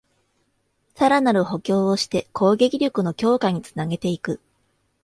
[0.95, 4.41] さらなる補強をして攻撃力の強化につなげていく